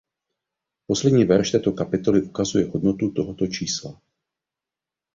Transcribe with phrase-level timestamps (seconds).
[0.87, 4.01] Poslední verš této kapitoly ukazuje hodnotu tohoto čísla.